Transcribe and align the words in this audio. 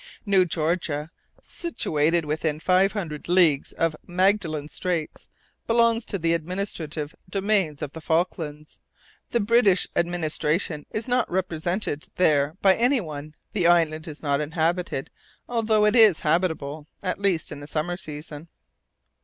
New 0.25 0.45
Georgia, 0.45 1.11
situated 1.43 2.25
within 2.25 2.59
five 2.59 2.93
hundred 2.93 3.29
leagues 3.29 3.71
of 3.73 3.95
Magellan 4.07 4.67
Straits, 4.67 5.27
belongs 5.67 6.05
to 6.05 6.17
the 6.17 6.33
administrative 6.33 7.13
domain 7.29 7.77
of 7.81 7.91
the 7.91 8.01
Falklands. 8.01 8.79
The 9.29 9.41
British 9.41 9.85
administration 9.95 10.87
is 10.89 11.07
not 11.07 11.29
represented 11.29 12.07
there 12.15 12.55
by 12.63 12.75
anyone, 12.77 13.35
the 13.53 13.67
island 13.67 14.07
is 14.07 14.23
not 14.23 14.41
inhabited, 14.41 15.11
although 15.47 15.85
it 15.85 15.95
is 15.95 16.21
habitable, 16.21 16.87
at 17.03 17.19
least 17.21 17.51
in 17.51 17.59
the 17.59 17.67
summer 17.67 17.95
season. 17.95 18.47